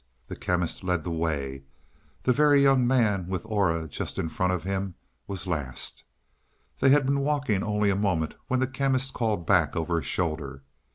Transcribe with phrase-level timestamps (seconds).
[0.29, 1.61] The Chemist led the way;
[2.23, 4.95] the Very Young Man, with Aura just in front of him,
[5.27, 6.03] was last.
[6.79, 10.63] They had been walking only a moment when the Chemist called back over his shoulder.